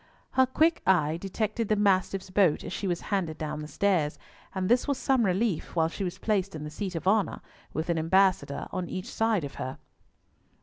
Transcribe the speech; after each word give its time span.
Her 0.31 0.47
quick 0.47 0.81
eye 0.87 1.17
detected 1.17 1.67
the 1.69 1.75
Mastiff's 1.75 2.31
boat 2.31 2.63
as 2.63 2.73
she 2.73 2.87
was 2.87 3.01
handed 3.13 3.37
down 3.37 3.59
the 3.59 3.67
stairs, 3.67 4.17
and 4.55 4.67
this 4.67 4.87
was 4.87 4.97
some 4.97 5.23
relief, 5.27 5.75
while 5.75 5.89
she 5.89 6.03
was 6.03 6.17
placed 6.17 6.55
in 6.55 6.63
the 6.63 6.71
seat 6.71 6.95
of 6.95 7.07
honour, 7.07 7.39
with 7.71 7.87
an 7.87 7.99
ambassador 7.99 8.67
on 8.71 8.89
each 8.89 9.13
side 9.13 9.43
of 9.43 9.53
her. 9.61 9.77